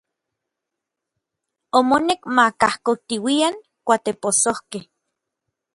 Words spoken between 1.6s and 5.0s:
Omonek ma kajkoktiuian kuatepossojkej.